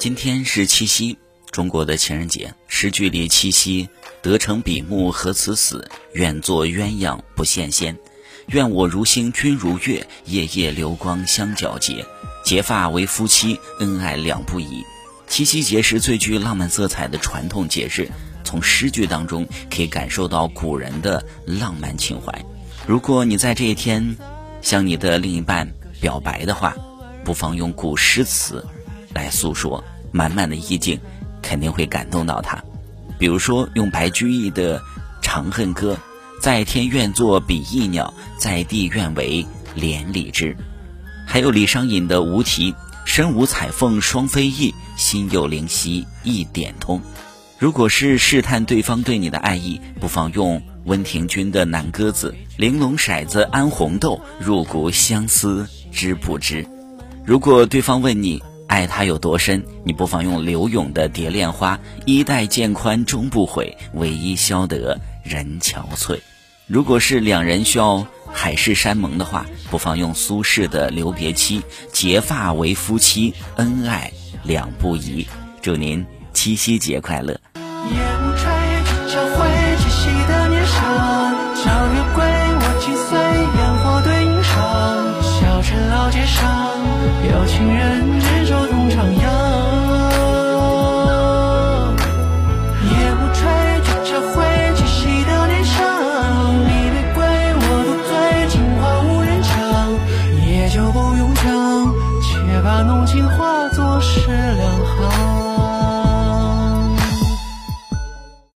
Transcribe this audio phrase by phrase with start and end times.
[0.00, 1.18] 今天是七夕，
[1.50, 2.54] 中国的情人节。
[2.68, 3.86] 诗句里“七夕
[4.22, 7.94] 得成比目何辞死，愿作鸳鸯不羡仙。
[8.46, 12.02] 愿我如星君如月，夜夜流光相皎洁。
[12.42, 14.82] 结发为夫妻，恩爱两不疑。”
[15.28, 18.10] 七夕节是最具浪漫色彩的传统节日，
[18.42, 22.42] 从诗句当中可以感受到古人的浪漫情怀。
[22.86, 24.16] 如果你在这一天
[24.62, 25.70] 向你的另一半
[26.00, 26.74] 表白的话，
[27.22, 28.66] 不妨用古诗词
[29.14, 29.82] 来诉说。
[30.12, 30.98] 满满的意境，
[31.40, 32.60] 肯定会感动到他。
[33.16, 34.80] 比如说，用白居易的
[35.22, 35.94] 《长恨歌》
[36.42, 39.46] ：“在天愿作比翼鸟，在地愿为
[39.76, 40.56] 连理枝。”
[41.28, 42.72] 还有李商隐的《无题》
[43.06, 47.00] ：“身无彩凤双飞翼，心有灵犀一点通。”
[47.56, 56.66] 如果是试探对方对你的爱意，不妨用温庭筠的《南歌子》：“玲珑骰子安红豆，入骨相思知不知？”
[57.24, 59.64] 如果对方问你，爱他有多深？
[59.82, 61.74] 你不妨用柳永的《蝶恋花》
[62.06, 66.20] ：“衣带渐宽终不悔，为伊消得人憔悴。”
[66.68, 71.60] 如果是两人需要海誓山盟的话，不妨用苏轼的《留别妻》
[71.92, 74.12] ：“结发为夫妻，恩爱
[74.44, 75.26] 两不疑。”
[75.60, 77.40] 祝您七夕节快乐！
[87.46, 89.22] 情人执着徜徉
[92.90, 93.38] 夜，风吹
[94.04, 94.34] 着会
[94.74, 95.76] 窒息的脸上。
[96.58, 97.18] 你的归，
[97.56, 98.10] 我独醉。
[98.48, 99.50] 情话无人讲，
[100.44, 101.44] 也就不用讲。
[102.20, 102.28] 且
[102.62, 105.49] 把浓情化作诗两行。